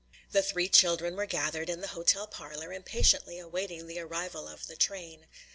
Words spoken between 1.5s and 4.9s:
in the hotel parlor, impatiently awaiting the arrival of the